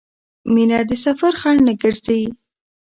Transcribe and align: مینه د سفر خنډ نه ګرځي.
مینه 0.53 0.79
د 0.89 0.91
سفر 1.05 1.33
خنډ 1.41 1.59
نه 1.67 1.73
ګرځي. 1.81 2.21